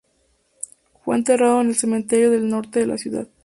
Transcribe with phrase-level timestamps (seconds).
[1.05, 3.27] Fue enterrado en el cementerio del Norte de la ciudad.